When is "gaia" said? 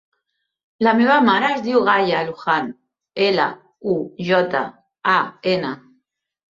1.89-2.23